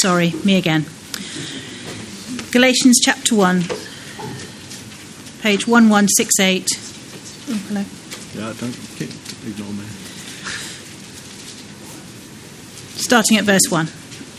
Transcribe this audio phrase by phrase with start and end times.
[0.00, 0.84] Sorry, me again.
[2.50, 3.62] Galatians chapter 1,
[5.40, 6.68] page 1168.
[7.48, 7.84] Oh, hello.
[8.34, 8.76] Yeah, don't
[9.46, 9.84] ignore me.
[12.96, 13.88] Starting at verse 1.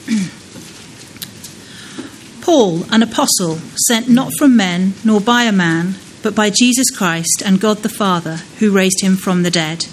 [2.42, 7.42] Paul, an apostle, sent not from men, nor by a man, but by Jesus Christ
[7.46, 9.86] and God the Father, who raised him from the dead,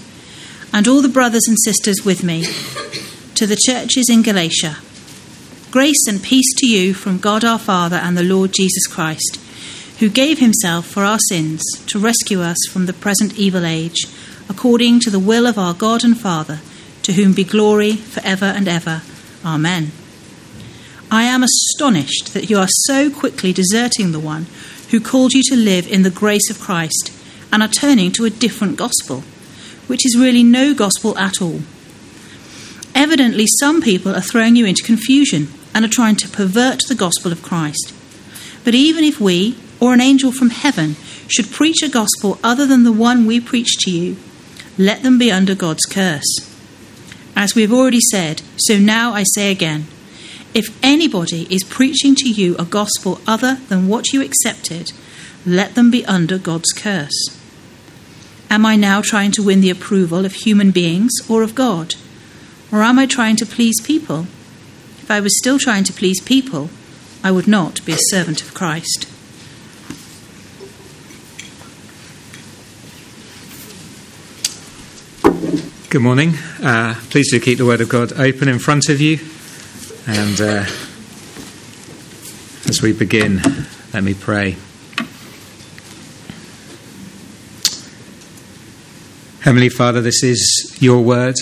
[0.73, 2.45] and all the brothers and sisters with me,
[3.35, 4.79] to the churches in Galatia.
[5.73, 9.41] Grace and peace to you from God our Father and the Lord Jesus Christ,
[10.01, 14.05] who gave himself for our sins to rescue us from the present evil age,
[14.51, 16.61] according to the will of our God and Father,
[17.05, 19.01] to whom be glory for ever and ever.
[19.47, 19.93] Amen.
[21.11, 24.49] I am astonished that you are so quickly deserting the one
[24.91, 27.11] who called you to live in the grace of Christ
[27.51, 29.21] and are turning to a different gospel,
[29.87, 31.61] which is really no gospel at all.
[32.95, 37.33] Evidently, some people are throwing you into confusion and are trying to pervert the gospel
[37.33, 37.93] of Christ.
[38.65, 40.97] But even if we, or an angel from heaven,
[41.29, 44.17] should preach a gospel other than the one we preach to you,
[44.79, 46.49] let them be under God's curse.
[47.35, 49.87] As we have already said, so now I say again
[50.55, 54.93] if anybody is preaching to you a gospel other than what you accepted,
[55.47, 57.39] let them be under God's curse.
[58.51, 61.95] Am I now trying to win the approval of human beings or of God?
[62.71, 64.27] Or am I trying to please people?
[65.13, 66.71] I was still trying to please people,
[67.23, 69.07] I would not be a servant of Christ.
[75.91, 76.33] Good morning.
[76.63, 79.19] Uh, please do keep the Word of God open in front of you.
[80.07, 80.65] And uh,
[82.67, 83.43] as we begin,
[83.93, 84.57] let me pray.
[89.41, 91.35] Heavenly Father, this is your word.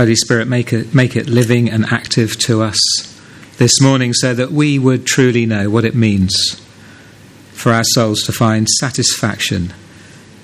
[0.00, 2.78] Holy Spirit, make it, make it living and active to us
[3.58, 6.54] this morning so that we would truly know what it means
[7.52, 9.74] for our souls to find satisfaction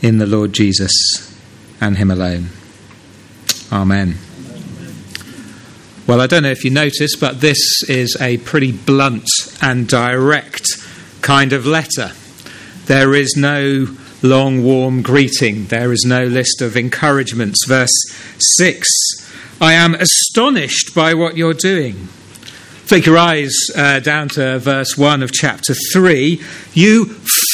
[0.03, 1.34] in the Lord Jesus
[1.80, 2.50] and Him alone.
[3.72, 4.16] Amen.
[6.06, 9.26] Well, I don't know if you noticed, but this is a pretty blunt
[9.62, 10.66] and direct
[11.22, 12.12] kind of letter.
[12.84, 13.86] There is no
[14.22, 17.64] long, warm greeting, there is no list of encouragements.
[17.66, 17.88] Verse
[18.59, 19.25] 6
[19.60, 21.94] I am astonished by what you're doing.
[21.94, 26.42] Flick your eyes uh, down to verse 1 of chapter 3.
[26.74, 27.06] You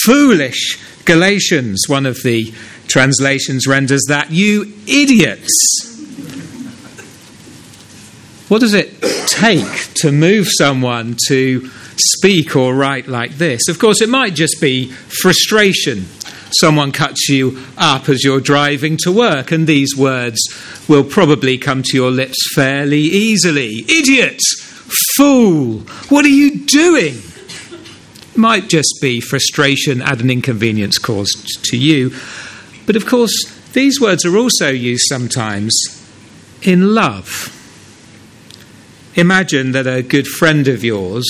[0.05, 2.53] foolish Galatians, one of the
[2.89, 4.33] translations renders that.
[4.33, 5.53] You idiots.
[8.49, 13.69] What does it take to move someone to speak or write like this?
[13.69, 16.07] Of course, it might just be frustration.
[16.61, 20.41] Someone cuts you up as you're driving to work, and these words
[20.89, 23.85] will probably come to your lips fairly easily.
[23.89, 24.41] Idiot!
[25.17, 25.79] Fool!
[26.09, 27.15] What are you doing?
[28.37, 32.15] Might just be frustration at an inconvenience caused to you.
[32.87, 33.33] But of course,
[33.73, 35.73] these words are also used sometimes
[36.63, 37.59] in love.
[39.15, 41.25] Imagine that a good friend of yours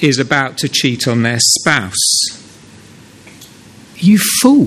[0.00, 2.39] is about to cheat on their spouse.
[4.00, 4.66] You fool.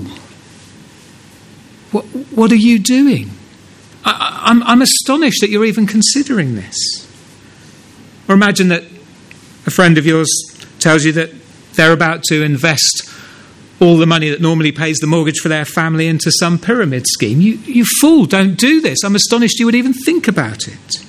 [1.90, 3.30] What, what are you doing?
[4.04, 6.76] I, I'm, I'm astonished that you're even considering this.
[8.28, 8.84] Or imagine that
[9.66, 10.28] a friend of yours
[10.78, 11.30] tells you that
[11.74, 13.10] they're about to invest
[13.80, 17.40] all the money that normally pays the mortgage for their family into some pyramid scheme.
[17.40, 18.98] You, you fool, don't do this.
[19.04, 21.04] I'm astonished you would even think about it.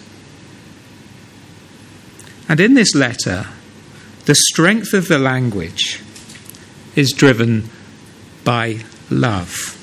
[2.50, 3.48] And in this letter,
[4.26, 6.02] the strength of the language
[6.96, 7.70] is driven
[8.46, 9.76] by love.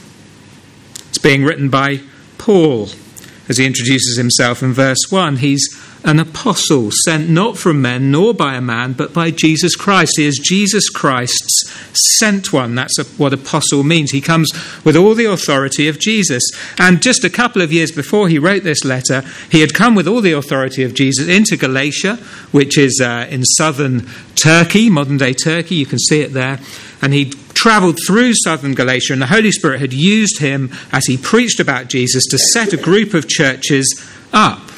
[1.10, 2.00] It's being written by
[2.38, 2.88] Paul
[3.48, 5.36] as he introduces himself in verse 1.
[5.36, 5.68] He's
[6.04, 10.14] an apostle sent not from men nor by a man, but by Jesus Christ.
[10.16, 11.70] He is Jesus Christ's
[12.18, 12.74] sent one.
[12.74, 14.10] That's what apostle means.
[14.10, 14.50] He comes
[14.84, 16.42] with all the authority of Jesus.
[16.78, 20.08] And just a couple of years before he wrote this letter, he had come with
[20.08, 22.16] all the authority of Jesus into Galatia,
[22.50, 25.76] which is uh, in southern Turkey, modern day Turkey.
[25.76, 26.58] You can see it there.
[27.00, 31.16] And he travelled through southern Galatia, and the Holy Spirit had used him as he
[31.16, 33.86] preached about Jesus to set a group of churches
[34.32, 34.72] up.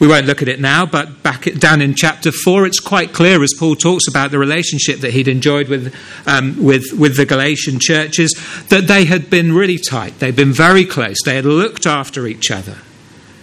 [0.00, 3.42] We won't look at it now, but back down in chapter 4, it's quite clear
[3.42, 5.94] as Paul talks about the relationship that he'd enjoyed with,
[6.26, 8.34] um, with, with the Galatian churches,
[8.70, 10.18] that they had been really tight.
[10.18, 11.16] They'd been very close.
[11.24, 12.78] They had looked after each other.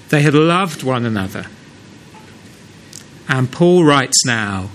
[0.09, 1.45] They had loved one another.
[3.29, 4.69] And Paul writes now,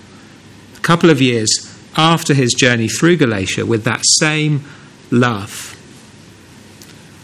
[0.76, 4.64] a couple of years after his journey through Galatia, with that same
[5.10, 5.72] love.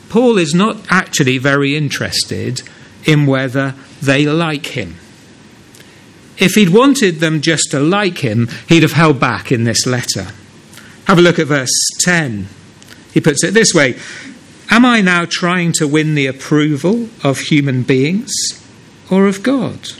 [0.09, 2.63] Paul is not actually very interested
[3.05, 4.97] in whether they like him.
[6.39, 10.29] if he'd wanted them just to like him, he'd have held back in this letter.
[11.07, 11.71] Have a look at verse
[12.01, 12.49] 10.
[13.13, 13.97] He puts it this way
[14.71, 18.33] Am I now trying to win the approval of human beings
[19.11, 19.93] or of God?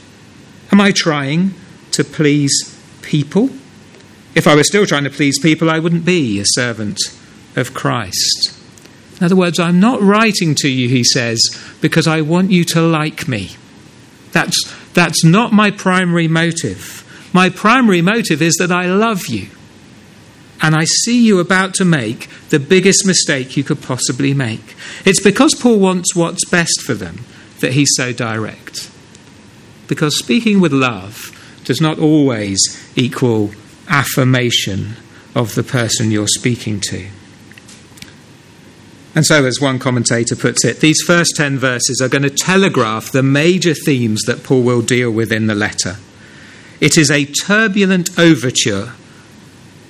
[0.71, 1.53] Am I trying
[1.91, 3.49] to please people?
[4.35, 6.99] If I were still trying to please people, I wouldn't be a servant
[7.55, 8.57] of Christ.
[9.19, 11.39] In other words, I'm not writing to you, he says,
[11.81, 13.51] because I want you to like me.
[14.31, 14.57] That's,
[14.93, 16.99] that's not my primary motive.
[17.31, 19.49] My primary motive is that I love you.
[20.61, 24.75] And I see you about to make the biggest mistake you could possibly make.
[25.05, 27.25] It's because Paul wants what's best for them
[27.59, 28.89] that he's so direct.
[29.87, 31.17] Because speaking with love
[31.65, 32.59] does not always
[32.95, 33.51] equal
[33.87, 34.95] affirmation
[35.35, 37.07] of the person you're speaking to.
[39.15, 43.11] And so, as one commentator puts it, these first 10 verses are going to telegraph
[43.11, 45.97] the major themes that Paul will deal with in the letter.
[46.81, 48.93] It is a turbulent overture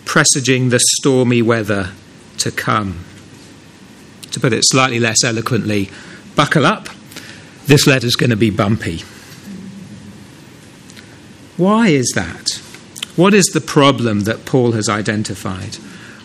[0.06, 1.92] presaging the stormy weather
[2.40, 3.06] to come.
[4.32, 5.90] To put it slightly less eloquently,
[6.36, 6.90] buckle up,
[7.66, 9.00] this letter's going to be bumpy.
[11.56, 12.63] Why is that?
[13.16, 15.78] What is the problem that Paul has identified?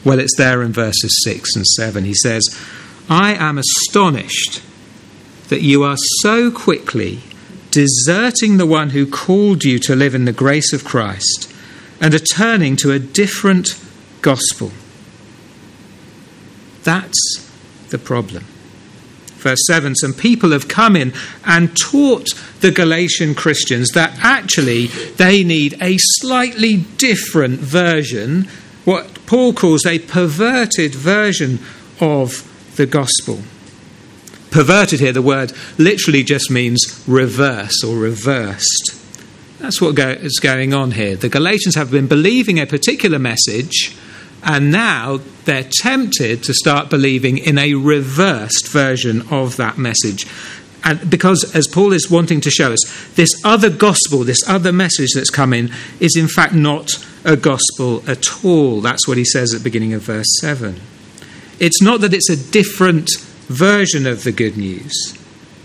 [0.04, 2.04] Well, it's there in verses 6 and 7.
[2.04, 2.42] He says,
[3.10, 4.62] I am astonished
[5.48, 7.20] that you are so quickly
[7.70, 11.52] deserting the one who called you to live in the grace of Christ
[12.00, 13.78] and are turning to a different
[14.22, 14.70] gospel.
[16.84, 17.50] That's
[17.90, 18.44] the problem.
[19.38, 21.12] Verse 7 Some people have come in
[21.44, 22.28] and taught
[22.60, 28.48] the Galatian Christians that actually they need a slightly different version,
[28.84, 31.60] what Paul calls a perverted version
[32.00, 32.44] of
[32.76, 33.40] the gospel.
[34.50, 38.94] Perverted here, the word literally just means reverse or reversed.
[39.58, 41.16] That's what go- is going on here.
[41.16, 43.94] The Galatians have been believing a particular message,
[44.42, 50.26] and now they're tempted to start believing in a reversed version of that message.
[50.84, 55.10] And because, as Paul is wanting to show us, this other gospel, this other message
[55.14, 56.90] that's coming, is in fact not
[57.24, 58.80] a gospel at all.
[58.80, 60.80] That's what he says at the beginning of verse 7.
[61.58, 63.10] It's not that it's a different
[63.48, 64.92] version of the good news,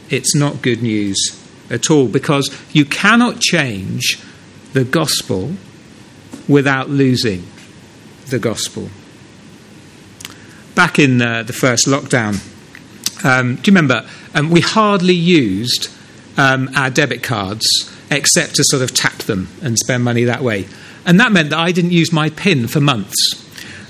[0.10, 1.40] it's not good news
[1.70, 4.20] at all because you cannot change
[4.74, 5.54] the gospel
[6.48, 7.44] without losing
[8.30, 8.90] the gospel.
[10.76, 12.42] Back in uh, the first lockdown,
[13.24, 14.08] um, do you remember?
[14.34, 15.90] Um, we hardly used
[16.38, 17.66] um, our debit cards
[18.10, 20.68] except to sort of tap them and spend money that way.
[21.06, 23.16] And that meant that I didn't use my PIN for months.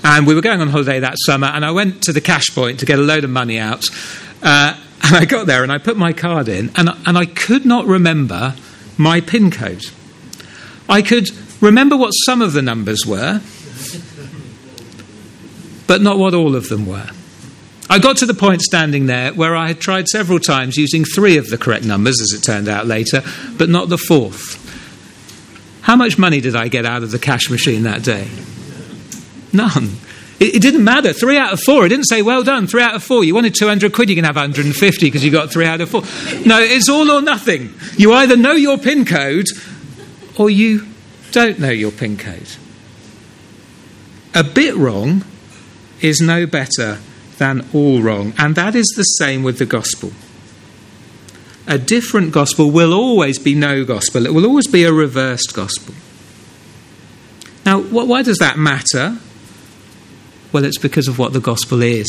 [0.02, 2.80] And we were going on holiday that summer, and I went to the cash point
[2.80, 3.88] to get a load of money out.
[4.42, 7.64] Uh, and I got there and I put my card in, and, and I could
[7.64, 8.54] not remember
[8.96, 9.84] my PIN code.
[10.88, 11.28] I could
[11.60, 13.40] remember what some of the numbers were,
[15.86, 17.08] but not what all of them were.
[17.88, 21.36] I got to the point standing there where I had tried several times using three
[21.36, 23.22] of the correct numbers, as it turned out later,
[23.58, 24.60] but not the fourth.
[25.82, 28.26] How much money did I get out of the cash machine that day?
[29.52, 29.96] None.
[30.40, 31.12] It, it, didn't matter.
[31.12, 31.84] Three out of four.
[31.84, 33.22] It didn't say, well done, three out of four.
[33.22, 36.00] You wanted 200 quid, you can have 150 because you got three out of four.
[36.46, 37.74] No, it's all or nothing.
[37.96, 39.46] You either know your PIN code
[40.38, 40.86] or you
[41.32, 42.48] don't know your PIN code.
[44.34, 45.22] A bit wrong
[46.04, 46.98] is no better
[47.38, 48.34] than all wrong.
[48.36, 50.12] And that is the same with the gospel.
[51.66, 55.94] A different gospel will always be no gospel, it will always be a reversed gospel.
[57.64, 59.16] Now, why does that matter?
[60.52, 62.06] Well, it's because of what the gospel is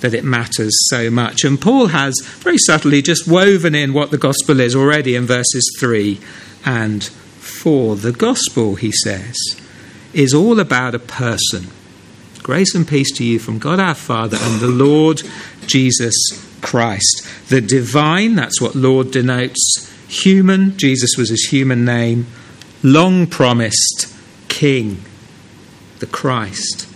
[0.00, 1.44] that it matters so much.
[1.44, 5.70] And Paul has very subtly just woven in what the gospel is already in verses
[5.78, 6.18] 3
[6.64, 7.94] and 4.
[7.96, 9.36] The gospel, he says,
[10.12, 11.68] is all about a person.
[12.50, 15.22] Grace and peace to you from God our Father and the Lord
[15.68, 16.16] Jesus
[16.60, 17.24] Christ.
[17.48, 19.88] The divine, that's what Lord denotes.
[20.08, 22.26] Human, Jesus was his human name.
[22.82, 24.12] Long promised
[24.48, 25.00] King,
[26.00, 26.92] the Christ.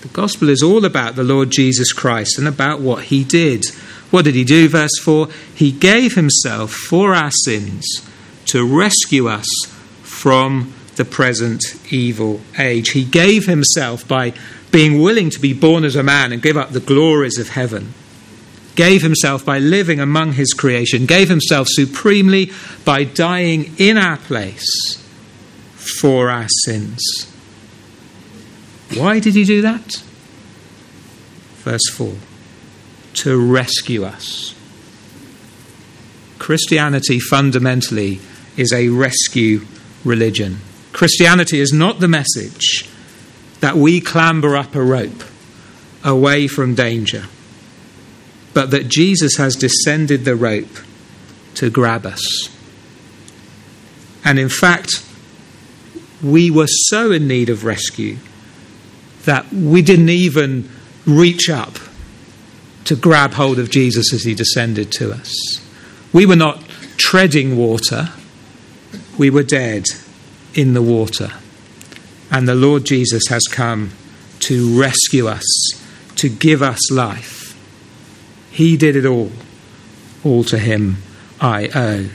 [0.00, 3.66] The gospel is all about the Lord Jesus Christ and about what he did.
[4.10, 4.66] What did he do?
[4.66, 7.84] Verse 4 He gave himself for our sins
[8.46, 9.46] to rescue us
[10.00, 11.62] from the present
[11.92, 12.92] evil age.
[12.92, 14.32] He gave himself by
[14.70, 17.94] being willing to be born as a man and give up the glories of heaven.
[18.74, 22.52] Gave himself by living among his creation, gave himself supremely
[22.84, 25.02] by dying in our place
[25.74, 27.00] for our sins.
[28.94, 30.02] Why did he do that?
[31.64, 32.14] Verse 4
[33.14, 34.54] To rescue us.
[36.38, 38.20] Christianity fundamentally
[38.56, 39.62] is a rescue
[40.04, 40.58] religion.
[40.92, 42.88] Christianity is not the message
[43.60, 45.22] that we clamber up a rope
[46.04, 47.24] away from danger,
[48.54, 50.78] but that Jesus has descended the rope
[51.54, 52.48] to grab us.
[54.24, 55.04] And in fact,
[56.22, 58.18] we were so in need of rescue
[59.24, 60.68] that we didn't even
[61.06, 61.78] reach up
[62.84, 65.34] to grab hold of Jesus as he descended to us.
[66.12, 66.62] We were not
[66.96, 68.10] treading water,
[69.18, 69.86] we were dead
[70.54, 71.32] in the water.
[72.30, 73.92] And the Lord Jesus has come
[74.40, 75.46] to rescue us,
[76.16, 77.56] to give us life.
[78.50, 79.30] He did it all.
[80.24, 80.96] All to Him
[81.40, 82.08] I owe.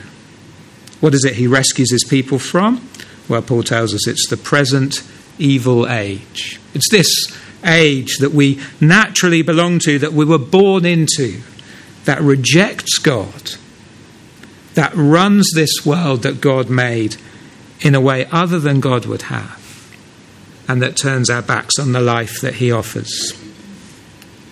[1.00, 2.86] What is it He rescues His people from?
[3.28, 5.02] Well, Paul tells us it's the present
[5.38, 6.60] evil age.
[6.74, 7.08] It's this
[7.64, 11.40] age that we naturally belong to, that we were born into,
[12.04, 13.52] that rejects God,
[14.74, 17.16] that runs this world that God made
[17.80, 19.61] in a way other than God would have,
[20.68, 23.32] and that turns our backs on the life that He offers.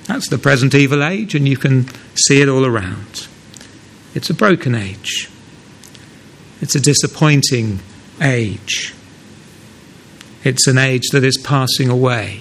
[0.07, 1.89] That's the present evil age, and you can
[2.27, 3.29] see it all around.
[4.15, 5.31] It's a broken age,
[6.61, 7.81] it's a disappointing
[8.21, 8.95] age.
[10.43, 12.41] It's an age that is passing away.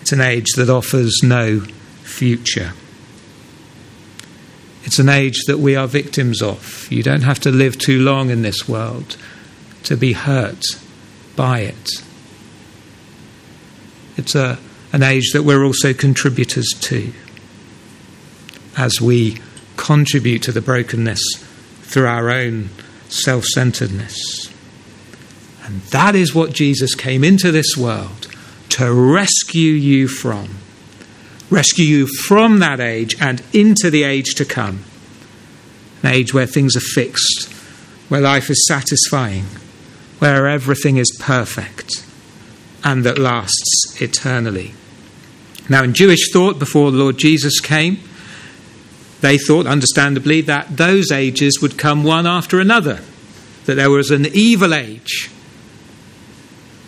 [0.00, 1.60] It's an age that offers no
[2.02, 2.72] future.
[4.84, 6.86] It's an age that we are victims of.
[6.90, 9.16] You don't have to live too long in this world
[9.84, 10.64] to be hurt
[11.34, 11.88] by it.
[14.16, 14.58] It's a,
[14.92, 17.12] an age that we're also contributors to
[18.76, 19.38] as we
[19.76, 21.22] contribute to the brokenness
[21.82, 22.70] through our own
[23.08, 24.52] self centeredness.
[25.64, 28.28] And that is what Jesus came into this world
[28.70, 30.48] to rescue you from.
[31.50, 34.84] Rescue you from that age and into the age to come.
[36.02, 37.52] An age where things are fixed,
[38.08, 39.44] where life is satisfying,
[40.18, 42.05] where everything is perfect,
[42.86, 44.72] and that lasts eternally.
[45.68, 47.98] Now, in Jewish thought, before the Lord Jesus came,
[49.22, 53.00] they thought, understandably, that those ages would come one after another,
[53.64, 55.28] that there was an evil age.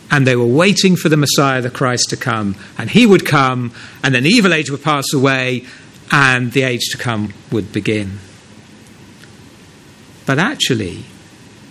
[0.09, 2.55] And they were waiting for the Messiah, the Christ, to come.
[2.79, 3.73] And he would come,
[4.05, 5.67] and then the evil age would pass away,
[6.13, 8.21] and the age to come would begin.
[10.27, 11.07] But actually,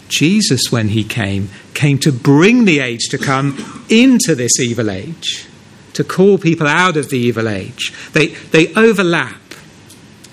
[0.09, 5.45] Jesus, when he came, came to bring the age to come into this evil age,
[5.93, 7.93] to call people out of the evil age.
[8.13, 9.41] They, they overlap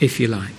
[0.00, 0.50] if you like.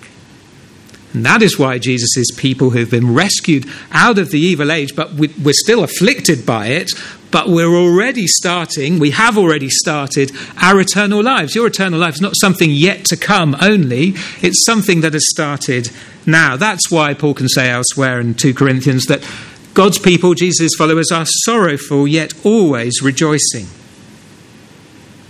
[1.13, 4.95] And that is why Jesus is people who've been rescued out of the evil age,
[4.95, 6.91] but we're still afflicted by it.
[7.35, 11.53] But we're already starting, we have already started our eternal lives.
[11.53, 15.91] Your eternal life is not something yet to come only, it's something that has started
[16.25, 16.55] now.
[16.55, 19.21] That's why Paul can say elsewhere in 2 Corinthians that
[19.73, 23.67] God's people, Jesus' followers, are sorrowful yet always rejoicing.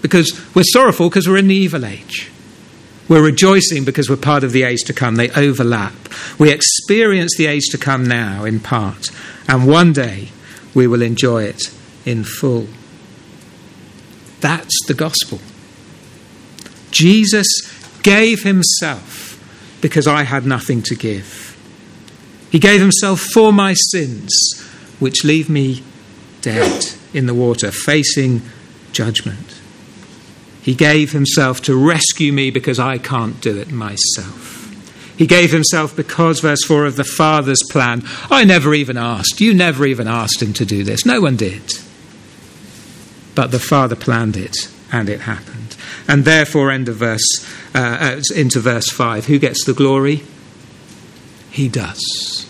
[0.03, 2.29] Because we're sorrowful because we're in the evil age.
[3.09, 5.15] We're rejoicing because we're part of the age to come.
[5.15, 5.95] They overlap.
[6.38, 9.09] We experience the age to come now in part,
[9.47, 10.29] and one day
[10.75, 11.75] we will enjoy it
[12.05, 12.67] in full.
[14.41, 15.39] That's the gospel.
[16.91, 17.47] Jesus
[18.03, 19.24] gave himself
[19.81, 21.57] because I had nothing to give.
[22.51, 24.31] He gave himself for my sins,
[25.00, 25.83] which leave me
[26.41, 28.41] dead in the water, facing
[28.91, 29.59] judgment.
[30.62, 34.53] He gave himself to rescue me because I can't do it myself.
[35.17, 39.39] He gave himself because, verse 4 of the Father's plan, I never even asked.
[39.39, 41.05] You never even asked him to do this.
[41.05, 41.74] No one did.
[43.36, 44.56] But the Father planned it,
[44.92, 45.75] and it happened.
[46.08, 49.25] And therefore, end of verse, uh, uh into verse 5.
[49.25, 50.24] Who gets the glory?
[51.51, 52.48] He does.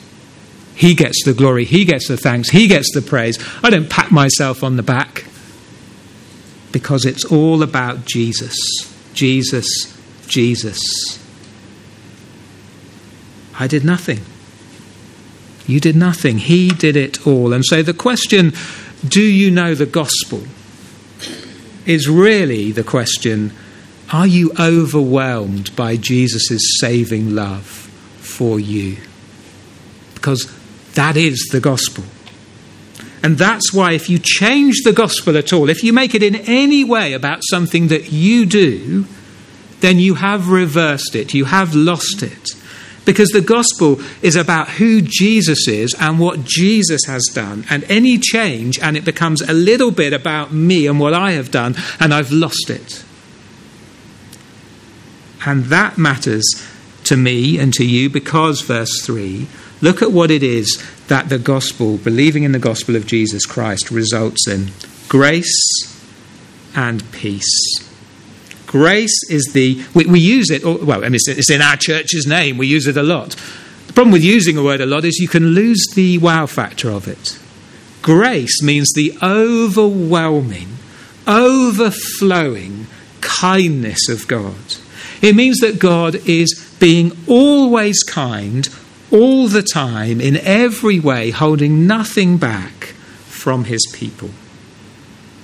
[0.76, 1.64] He gets the glory.
[1.64, 2.50] He gets the thanks.
[2.50, 3.40] He gets the praise.
[3.64, 5.26] I don't pat myself on the back
[6.72, 8.58] because it's all about Jesus.
[9.14, 9.68] Jesus,
[10.28, 11.18] Jesus.
[13.58, 14.20] I did nothing.
[15.66, 16.38] You did nothing.
[16.38, 17.54] He did it all.
[17.54, 18.54] And so the question,
[19.08, 20.44] do you know the gospel,
[21.86, 23.54] is really the question,
[24.12, 28.98] are you overwhelmed by Jesus' saving love for you?
[30.14, 30.52] Because
[30.94, 32.04] that is the gospel.
[33.24, 36.36] And that's why, if you change the gospel at all, if you make it in
[36.36, 39.06] any way about something that you do,
[39.80, 42.52] then you have reversed it, you have lost it.
[43.06, 47.66] Because the gospel is about who Jesus is and what Jesus has done.
[47.70, 51.52] And any change, and it becomes a little bit about me and what I have
[51.52, 53.04] done, and I've lost it.
[55.46, 56.44] And that matters
[57.04, 59.48] to me and to you because, verse 3,
[59.82, 63.92] Look at what it is that the gospel, believing in the gospel of Jesus Christ,
[63.92, 64.72] results in
[65.10, 65.62] grace
[66.76, 67.78] and peace.
[68.76, 71.78] Grace is the, we, we use it, oh, well, I mean, it's, it's in our
[71.78, 73.30] church's name, we use it a lot.
[73.88, 76.90] The problem with using a word a lot is you can lose the wow factor
[76.90, 77.40] of it.
[78.02, 80.68] Grace means the overwhelming,
[81.26, 82.88] overflowing
[83.22, 84.76] kindness of God.
[85.22, 88.68] It means that God is being always kind,
[89.10, 92.88] all the time, in every way, holding nothing back
[93.24, 94.32] from his people.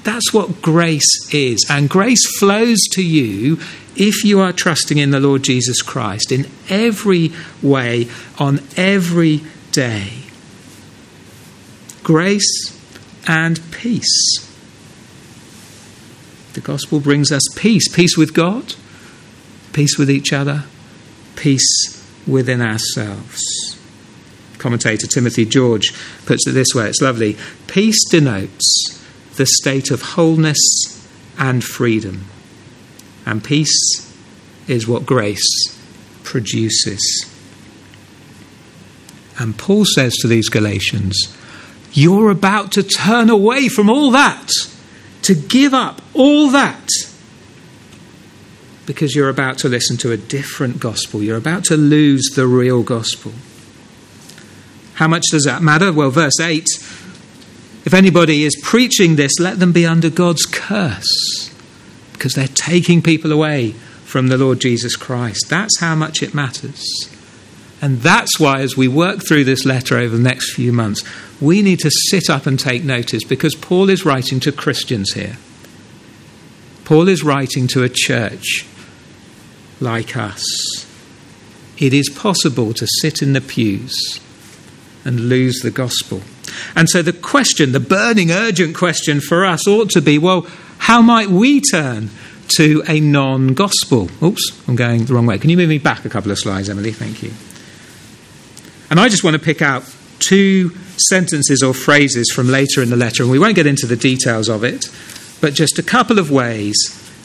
[0.04, 1.66] That's what grace is.
[1.70, 3.60] And grace flows to you
[3.96, 7.32] if you are trusting in the Lord Jesus Christ in every
[7.62, 8.08] way,
[8.40, 9.42] on every
[9.72, 10.14] day.
[12.04, 12.78] Grace
[13.28, 14.48] and peace.
[16.54, 18.76] The gospel brings us peace peace with God,
[19.72, 20.66] peace with each other,
[21.36, 23.42] peace within ourselves.
[24.58, 25.94] Commentator Timothy George
[26.26, 27.38] puts it this way it's lovely.
[27.68, 29.01] Peace denotes
[29.42, 30.60] the state of wholeness
[31.36, 32.26] and freedom,
[33.26, 34.16] and peace
[34.68, 35.76] is what grace
[36.22, 37.26] produces.
[39.40, 41.18] And Paul says to these Galatians,
[41.92, 44.52] You're about to turn away from all that,
[45.24, 46.88] to give up all that
[48.86, 51.24] because you're about to listen to a different gospel.
[51.24, 53.32] You're about to lose the real gospel.
[54.96, 55.92] How much does that matter?
[55.92, 56.68] Well, verse 8
[57.86, 61.50] if anybody is preaching this, let them be under God's curse
[62.14, 65.46] because they're taking people away from the Lord Jesus Christ.
[65.50, 66.86] That's how much it matters.
[67.82, 71.04] And that's why, as we work through this letter over the next few months,
[71.42, 75.38] we need to sit up and take notice because Paul is writing to Christians here.
[76.86, 78.68] Paul is writing to a church
[79.80, 80.46] like us.
[81.80, 84.20] It is possible to sit in the pews
[85.04, 86.22] and lose the gospel.
[86.76, 91.02] And so the question, the burning, urgent question for us ought to be well, how
[91.02, 92.10] might we turn
[92.58, 94.10] to a non gospel?
[94.22, 95.38] Oops, I'm going the wrong way.
[95.38, 96.92] Can you move me back a couple of slides, Emily?
[96.92, 97.32] Thank you.
[98.90, 99.84] And I just want to pick out
[100.20, 103.96] two sentences or phrases from later in the letter, and we won't get into the
[103.96, 104.86] details of it,
[105.40, 106.76] but just a couple of ways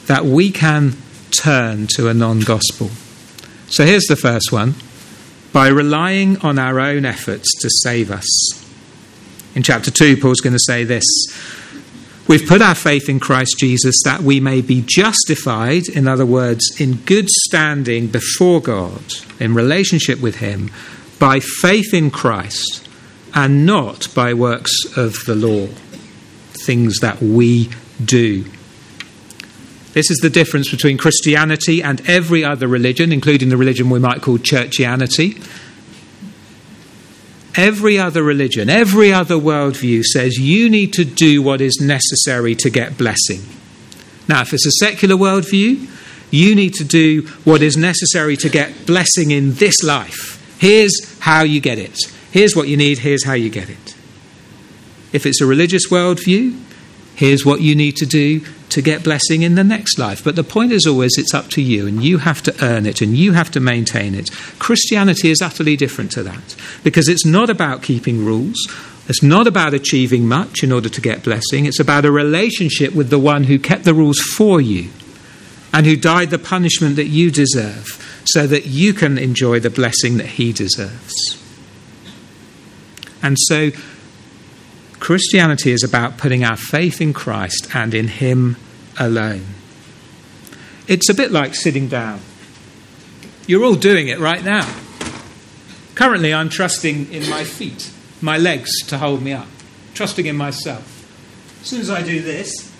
[0.07, 0.95] that we can
[1.31, 2.89] turn to a non gospel.
[3.67, 4.75] So here's the first one
[5.51, 8.66] by relying on our own efforts to save us.
[9.55, 11.03] In chapter 2, Paul's going to say this
[12.27, 16.79] We've put our faith in Christ Jesus that we may be justified, in other words,
[16.79, 19.01] in good standing before God,
[19.39, 20.69] in relationship with Him,
[21.19, 22.87] by faith in Christ
[23.33, 25.67] and not by works of the law,
[26.53, 27.69] things that we
[28.03, 28.45] do.
[29.93, 34.21] This is the difference between Christianity and every other religion, including the religion we might
[34.21, 35.43] call churchianity.
[37.57, 42.69] Every other religion, every other worldview says you need to do what is necessary to
[42.69, 43.41] get blessing.
[44.29, 45.89] Now, if it's a secular worldview,
[46.29, 50.37] you need to do what is necessary to get blessing in this life.
[50.59, 51.97] Here's how you get it.
[52.31, 53.95] Here's what you need, here's how you get it.
[55.11, 56.61] If it's a religious worldview,
[57.15, 60.23] here's what you need to do to get blessing in the next life.
[60.23, 63.01] But the point is always it's up to you, and you have to earn it,
[63.01, 64.29] and you have to maintain it.
[64.59, 68.57] Christianity is utterly different to that because it's not about keeping rules.
[69.07, 71.65] It's not about achieving much in order to get blessing.
[71.65, 74.89] It's about a relationship with the one who kept the rules for you
[75.73, 80.17] and who died the punishment that you deserve so that you can enjoy the blessing
[80.17, 81.13] that he deserves.
[83.23, 83.71] And so
[84.99, 88.57] Christianity is about putting our faith in Christ and in Him
[88.99, 89.45] alone.
[90.87, 92.21] It's a bit like sitting down.
[93.45, 94.67] You're all doing it right now.
[95.95, 99.47] Currently, I'm trusting in my feet, my legs to hold me up,
[99.93, 100.93] trusting in myself.
[101.61, 102.71] As soon as I do this,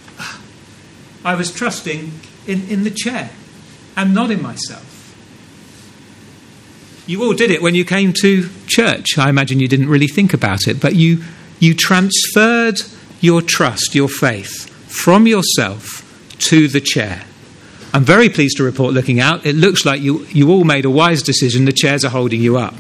[1.26, 2.12] I was trusting
[2.46, 3.32] in, in the chair
[3.96, 4.84] and not in myself.
[7.08, 9.18] You all did it when you came to church.
[9.18, 11.24] I imagine you didn't really think about it, but you
[11.60, 12.82] you transferred
[13.20, 16.04] your trust, your faith, from yourself
[16.40, 17.24] to the chair.
[17.94, 20.90] I'm very pleased to report, looking out, it looks like you, you all made a
[20.90, 21.66] wise decision.
[21.66, 22.76] The chairs are holding you up.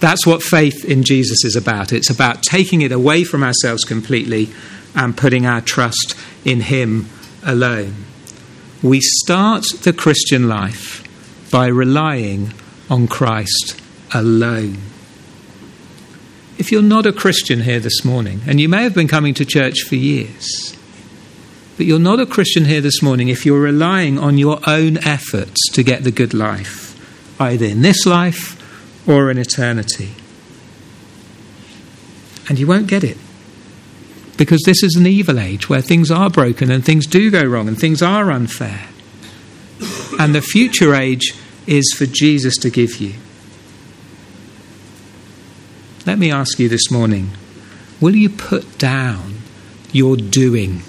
[0.00, 1.92] That's what faith in Jesus is about.
[1.92, 4.50] It's about taking it away from ourselves completely
[4.94, 7.08] and putting our trust in Him
[7.42, 8.04] alone.
[8.82, 11.02] We start the Christian life
[11.50, 12.52] by relying
[12.90, 13.80] on Christ
[14.12, 14.76] alone.
[16.56, 19.44] If you're not a Christian here this morning, and you may have been coming to
[19.44, 20.76] church for years,
[21.76, 25.60] but you're not a Christian here this morning if you're relying on your own efforts
[25.72, 26.94] to get the good life,
[27.40, 28.60] either in this life
[29.08, 30.10] or in eternity.
[32.48, 33.18] And you won't get it.
[34.36, 37.66] Because this is an evil age where things are broken and things do go wrong
[37.66, 38.88] and things are unfair.
[40.18, 41.34] And the future age
[41.66, 43.14] is for Jesus to give you.
[46.06, 47.30] Let me ask you this morning
[48.00, 49.36] will you put down
[49.92, 50.82] your doing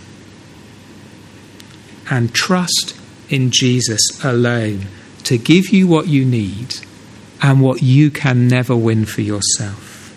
[2.10, 2.99] and trust
[3.30, 4.88] in Jesus alone
[5.23, 6.75] to give you what you need
[7.41, 10.13] and what you can never win for yourself?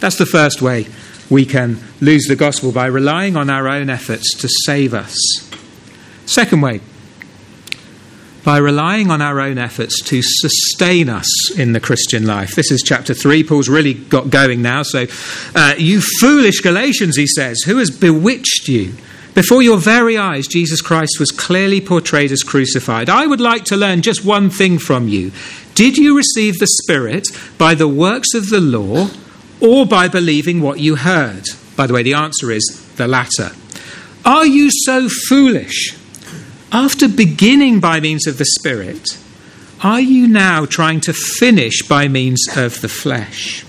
[0.00, 0.86] That's the first way
[1.30, 5.16] we can lose the gospel by relying on our own efforts to save us.
[6.26, 6.80] Second way,
[8.44, 12.54] by relying on our own efforts to sustain us in the Christian life.
[12.54, 13.42] This is chapter 3.
[13.42, 14.82] Paul's really got going now.
[14.82, 15.06] So,
[15.54, 18.94] uh, you foolish Galatians, he says, who has bewitched you?
[19.34, 23.08] Before your very eyes, Jesus Christ was clearly portrayed as crucified.
[23.08, 25.32] I would like to learn just one thing from you.
[25.74, 27.26] Did you receive the Spirit
[27.58, 29.08] by the works of the law
[29.60, 31.46] or by believing what you heard?
[31.76, 32.62] By the way, the answer is
[32.96, 33.50] the latter.
[34.24, 35.96] Are you so foolish?
[36.74, 39.16] After beginning by means of the Spirit,
[39.84, 43.64] are you now trying to finish by means of the flesh?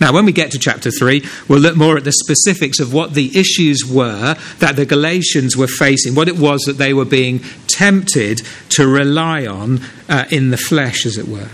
[0.00, 3.12] Now, when we get to chapter 3, we'll look more at the specifics of what
[3.12, 7.40] the issues were that the Galatians were facing, what it was that they were being
[7.66, 11.50] tempted to rely on uh, in the flesh, as it were.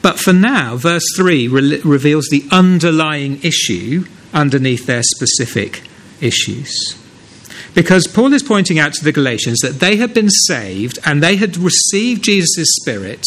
[0.00, 5.82] But for now, verse 3 re- reveals the underlying issue underneath their specific
[6.22, 6.96] issues.
[7.74, 11.36] Because Paul is pointing out to the Galatians that they had been saved and they
[11.36, 13.24] had received Jesus' Spirit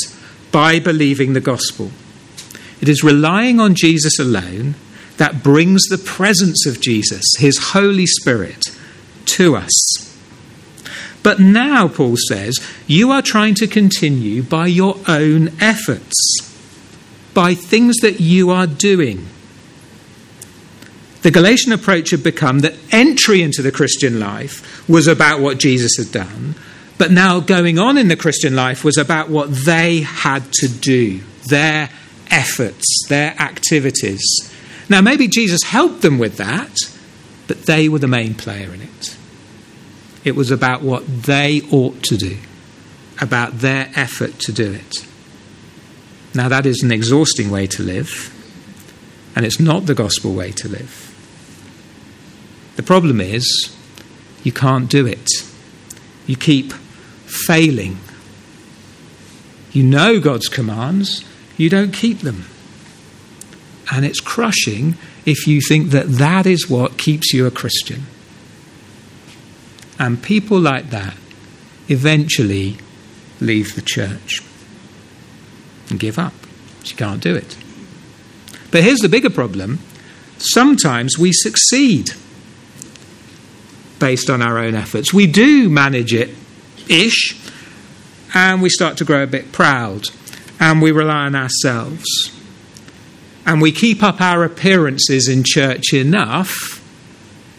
[0.51, 1.91] by believing the gospel.
[2.81, 4.75] It is relying on Jesus alone
[5.17, 8.63] that brings the presence of Jesus, his Holy Spirit,
[9.25, 10.17] to us.
[11.21, 16.15] But now, Paul says, you are trying to continue by your own efforts,
[17.33, 19.27] by things that you are doing.
[21.21, 25.97] The Galatian approach had become that entry into the Christian life was about what Jesus
[25.97, 26.55] had done,
[26.97, 31.21] but now going on in the Christian life was about what they had to do,
[31.47, 31.89] their
[32.31, 34.21] efforts, their activities.
[34.87, 36.77] Now, maybe Jesus helped them with that,
[37.47, 39.17] but they were the main player in it.
[40.23, 42.37] It was about what they ought to do,
[43.21, 45.05] about their effort to do it.
[46.33, 48.33] Now, that is an exhausting way to live,
[49.35, 51.08] and it's not the gospel way to live.
[52.79, 53.75] The problem is,
[54.41, 55.27] you can't do it.
[56.27, 56.71] You keep
[57.25, 57.97] failing.
[59.73, 61.25] You know God's commands,
[61.57, 62.45] you don't keep them.
[63.91, 68.03] And it's crushing if you think that that is what keeps you a Christian.
[69.99, 71.17] And people like that
[71.89, 72.77] eventually
[73.41, 74.41] leave the church
[75.89, 76.33] and give up.
[76.85, 77.57] You can't do it.
[78.71, 79.79] But here's the bigger problem
[80.37, 82.11] sometimes we succeed
[83.99, 85.13] based on our own efforts.
[85.13, 86.29] We do manage it
[86.87, 87.37] ish,
[88.33, 90.03] and we start to grow a bit proud,
[90.59, 92.05] and we rely on ourselves.
[93.45, 96.75] And we keep up our appearances in church enough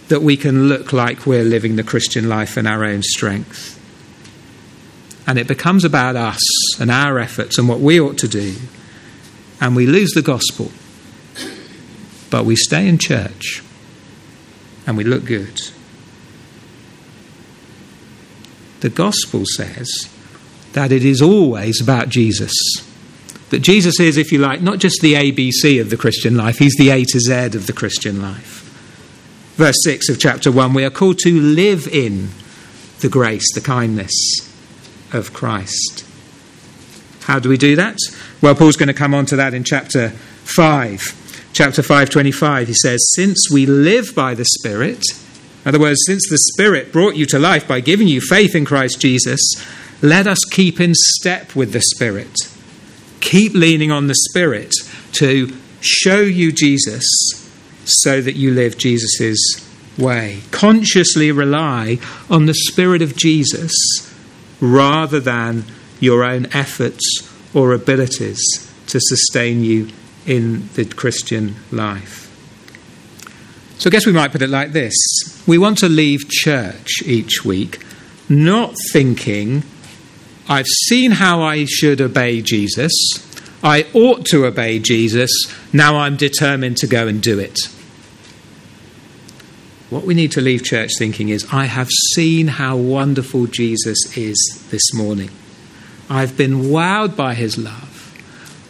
[0.09, 3.77] that we can look like we're living the Christian life in our own strength.
[5.27, 6.41] And it becomes about us
[6.81, 8.55] and our efforts and what we ought to do.
[9.61, 10.73] And we lose the gospel.
[12.31, 13.63] But we stay in church
[14.87, 15.61] and we look good.
[18.81, 20.09] The gospel says
[20.73, 22.53] that it is always about Jesus.
[23.51, 26.77] That Jesus is, if you like, not just the ABC of the Christian life, he's
[26.77, 28.61] the A to Z of the Christian life.
[29.57, 32.31] Verse 6 of chapter 1 we are called to live in
[33.01, 34.13] the grace, the kindness
[35.13, 36.07] of Christ.
[37.23, 37.99] How do we do that?
[38.41, 41.53] Well, Paul's going to come on to that in chapter 5.
[41.53, 45.03] Chapter 5:25 he says, "Since we live by the Spirit,
[45.65, 48.65] in other words, since the Spirit brought you to life by giving you faith in
[48.65, 49.41] Christ Jesus,
[50.01, 52.35] let us keep in step with the Spirit.
[53.21, 54.73] Keep leaning on the Spirit
[55.13, 57.05] to show you Jesus
[57.85, 59.67] so that you live Jesus'
[59.99, 60.41] way.
[60.51, 61.99] Consciously rely
[62.31, 63.75] on the Spirit of Jesus
[64.61, 65.65] rather than
[65.99, 67.05] your own efforts
[67.53, 68.41] or abilities
[68.87, 69.89] to sustain you
[70.27, 72.30] in the Christian life.
[73.81, 74.95] So I guess we might put it like this
[75.47, 77.83] we want to leave church each week
[78.29, 79.65] not thinking,
[80.49, 82.93] I've seen how I should obey Jesus,
[83.63, 85.31] I ought to obey Jesus,
[85.73, 87.59] now I'm determined to go and do it.
[89.91, 94.65] What we need to leave church thinking is, I have seen how wonderful Jesus is
[94.71, 95.31] this morning.
[96.09, 97.91] I've been wowed by his love.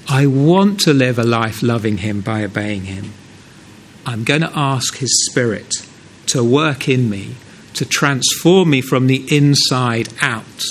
[0.08, 3.12] I want to live a life loving Him by obeying Him.
[4.06, 5.72] I'm going to ask His Spirit
[6.26, 7.34] to work in me,
[7.74, 10.64] to transform me from the inside out,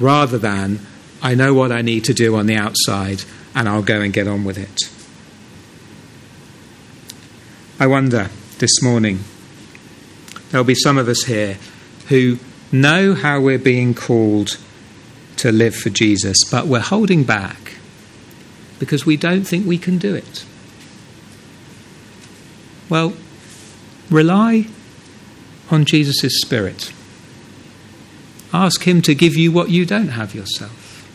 [0.00, 0.80] rather than
[1.22, 4.28] I know what I need to do on the outside and I'll go and get
[4.28, 4.82] on with it.
[7.80, 9.20] I wonder this morning,
[10.50, 11.58] there'll be some of us here
[12.08, 12.38] who
[12.70, 14.58] know how we're being called
[15.36, 17.74] to live for Jesus, but we're holding back
[18.78, 20.44] because we don't think we can do it.
[22.88, 23.14] Well,
[24.10, 24.66] rely
[25.70, 26.92] on Jesus' Spirit.
[28.52, 31.06] Ask Him to give you what you don't have yourself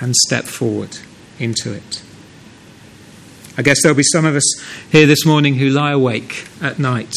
[0.00, 0.98] and step forward
[1.38, 2.02] into it.
[3.58, 7.14] I guess there'll be some of us here this morning who lie awake at night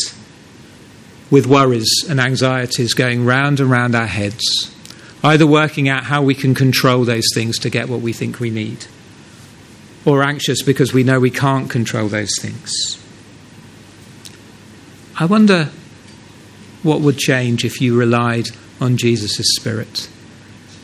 [1.30, 4.74] with worries and anxieties going round and round our heads,
[5.22, 8.50] either working out how we can control those things to get what we think we
[8.50, 8.86] need
[10.06, 12.99] or anxious because we know we can't control those things.
[15.20, 15.70] I wonder
[16.82, 18.48] what would change if you relied
[18.80, 20.10] on Jesus' Spirit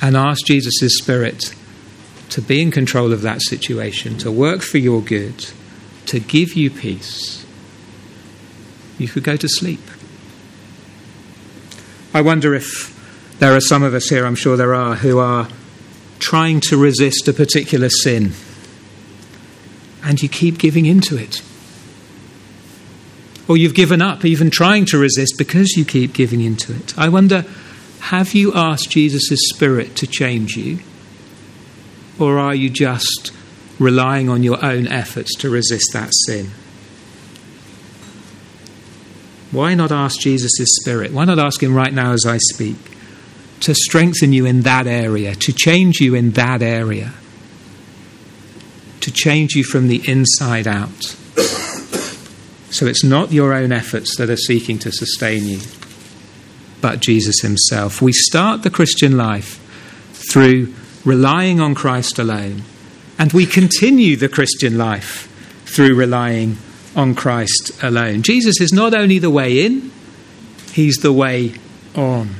[0.02, 1.56] and asked Jesus' Spirit
[2.30, 5.48] to be in control of that situation, to work for your good,
[6.08, 7.46] to give you peace.
[8.98, 9.80] You could go to sleep.
[12.14, 12.92] I wonder if
[13.40, 15.48] there are some of us here, I'm sure there are, who are
[16.20, 18.34] trying to resist a particular sin
[20.04, 21.42] and you keep giving into it.
[23.48, 26.98] Or you've given up even trying to resist because you keep giving into it.
[26.98, 27.46] I wonder
[28.00, 30.80] have you asked Jesus' Spirit to change you?
[32.20, 33.32] Or are you just
[33.80, 36.52] relying on your own efforts to resist that sin?
[39.52, 41.14] Why not ask Jesus' Spirit?
[41.14, 42.78] Why not ask Him right now as I speak
[43.62, 47.14] to strengthen you in that area, to change you in that area?
[49.06, 51.16] to change you from the inside out.
[52.76, 55.62] So it's not your own efforts that are seeking to sustain you,
[56.82, 58.02] but Jesus Himself.
[58.02, 59.62] We start the Christian life
[60.30, 60.74] through
[61.06, 62.64] relying on Christ alone,
[63.18, 65.32] and we continue the Christian life
[65.66, 66.58] through relying
[66.98, 68.24] on Christ alone.
[68.24, 69.90] Jesus is not only the way in,
[70.74, 71.54] He's the way
[71.96, 72.36] on.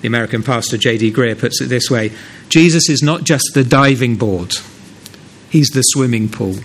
[0.00, 1.12] The American pastor J.D.
[1.12, 2.10] Greear puts it this way
[2.48, 4.56] Jesus is not just the diving board
[5.50, 6.56] He's the swimming pool.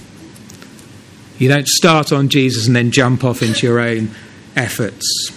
[1.39, 4.12] You don't start on Jesus and then jump off into your own
[4.56, 5.32] efforts.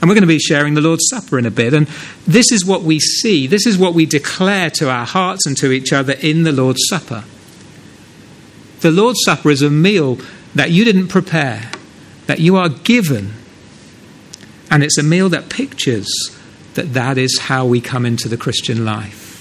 [0.00, 1.74] And we're going to be sharing the Lord's Supper in a bit.
[1.74, 1.86] And
[2.26, 5.72] this is what we see, this is what we declare to our hearts and to
[5.72, 7.24] each other in the Lord's Supper.
[8.80, 10.18] The Lord's Supper is a meal
[10.54, 11.70] that you didn't prepare,
[12.26, 13.32] that you are given.
[14.70, 16.08] And it's a meal that pictures
[16.74, 19.32] that that is how we come into the Christian life.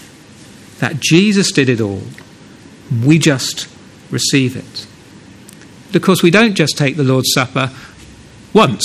[0.80, 2.04] That Jesus did it all
[3.02, 3.67] we just
[4.12, 4.88] receive it.
[5.93, 7.71] Because we don't just take the Lord's Supper
[8.51, 8.84] once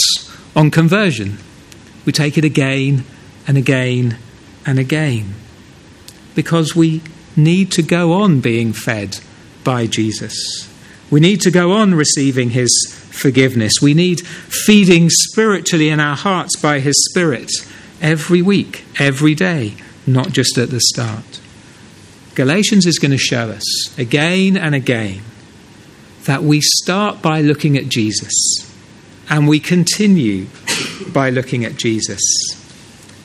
[0.55, 1.39] on conversion,
[2.05, 3.05] we take it again
[3.47, 4.19] and again
[4.65, 5.35] and again.
[6.35, 7.03] Because we
[7.35, 9.19] need to go on being fed
[9.65, 10.69] by Jesus.
[11.11, 12.71] We need to go on receiving his
[13.11, 13.75] forgiveness.
[13.81, 17.51] We need feeding spiritually in our hearts by his Spirit
[18.03, 19.75] every week, every day,
[20.07, 21.41] not just at the start.
[22.35, 25.23] Galatians is going to show us again and again
[26.29, 28.31] that we start by looking at Jesus
[29.31, 30.47] and we continue
[31.09, 32.21] by looking at Jesus.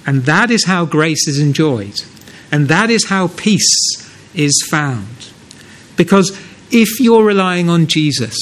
[0.08, 2.00] And that is how grace is enjoyed.
[2.50, 5.34] And that is how peace is found.
[5.98, 6.32] Because
[6.72, 8.38] if you're relying on Jesus,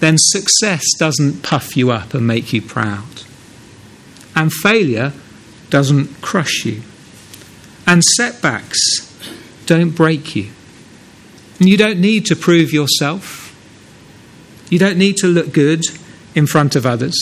[0.00, 3.22] then success doesn't puff you up and make you proud.
[4.36, 5.14] And failure
[5.70, 6.82] doesn't crush you.
[7.86, 8.78] And setbacks
[9.64, 10.50] don't break you.
[11.62, 13.56] And you don't need to prove yourself.
[14.68, 15.84] You don't need to look good
[16.34, 17.14] in front of others.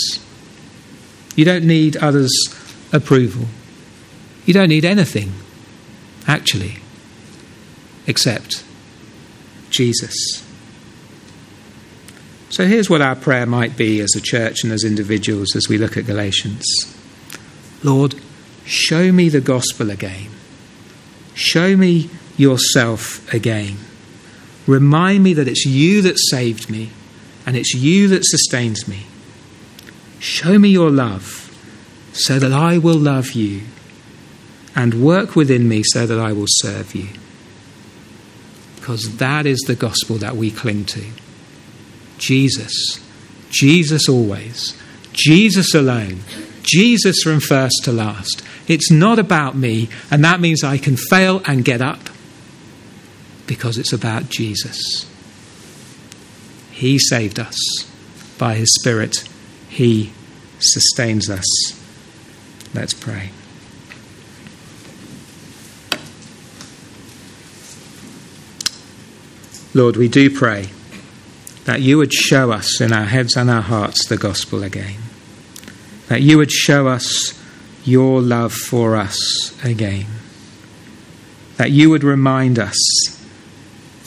[1.36, 2.32] You don't need others'
[2.90, 3.48] approval.
[4.46, 5.34] You don't need anything,
[6.26, 6.76] actually,
[8.06, 8.64] except
[9.68, 10.42] Jesus.
[12.48, 15.76] So here's what our prayer might be as a church and as individuals as we
[15.76, 16.64] look at Galatians
[17.82, 18.14] Lord,
[18.64, 20.30] show me the gospel again.
[21.34, 23.76] Show me yourself again.
[24.66, 26.90] Remind me that it's you that saved me
[27.46, 29.06] and it's you that sustains me.
[30.18, 31.46] Show me your love
[32.12, 33.62] so that I will love you
[34.74, 37.08] and work within me so that I will serve you.
[38.76, 41.04] Because that is the gospel that we cling to.
[42.18, 43.00] Jesus.
[43.50, 44.80] Jesus always.
[45.12, 46.20] Jesus alone.
[46.62, 48.42] Jesus from first to last.
[48.68, 52.10] It's not about me, and that means I can fail and get up.
[53.50, 55.10] Because it's about Jesus.
[56.70, 57.58] He saved us
[58.38, 59.28] by His Spirit,
[59.68, 60.12] He
[60.60, 61.44] sustains us.
[62.72, 63.30] Let's pray.
[69.74, 70.68] Lord, we do pray
[71.64, 75.00] that you would show us in our heads and our hearts the gospel again.
[76.06, 77.36] That you would show us
[77.84, 80.06] your love for us again.
[81.56, 82.76] That you would remind us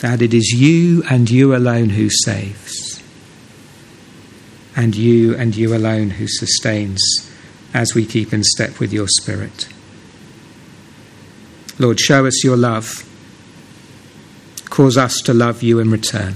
[0.04, 3.02] that it is you and you alone who saves,
[4.76, 7.00] and you and you alone who sustains
[7.72, 9.66] as we keep in step with your Spirit.
[11.78, 13.08] Lord, show us your love.
[14.68, 16.34] Cause us to love you in return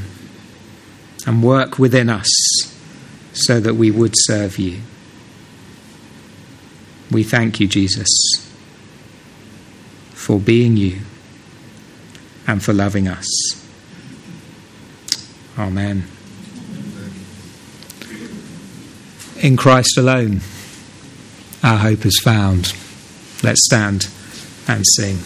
[1.26, 2.30] and work within us
[3.34, 4.80] so that we would serve you.
[7.10, 8.08] We thank you, Jesus,
[10.14, 11.00] for being you
[12.46, 13.57] and for loving us.
[15.58, 16.04] Amen.
[19.40, 20.40] In Christ alone,
[21.64, 22.72] our hope is found.
[23.42, 24.08] Let's stand
[24.68, 25.18] and sing.